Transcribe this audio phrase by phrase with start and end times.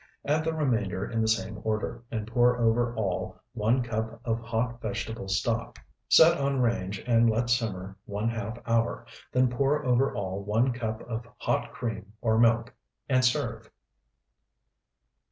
[0.25, 4.81] Add the remainder in the same order, and pour over all one cup of hot
[4.81, 5.75] vegetable stock.
[5.75, 10.73] Cover, set on range, and let simmer one half hour, then pour over all one
[10.73, 12.73] cup of hot cream or milk,
[13.07, 13.69] and serve.